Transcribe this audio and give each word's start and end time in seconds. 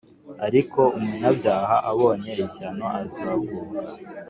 Ariko 0.47 0.81
umunyabyaha 0.97 1.75
abonye 1.91 2.31
ishyano 2.45 2.85
Azagubwa 3.01 3.79